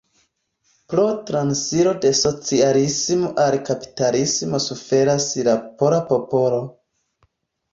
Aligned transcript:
Pro 0.93 1.03
transiro 1.29 1.91
de 2.05 2.11
socialismo 2.19 3.29
al 3.43 3.59
kapitalismo 3.69 4.63
suferas 4.69 5.29
la 5.49 5.55
pola 5.83 6.01
popolo. 6.11 6.65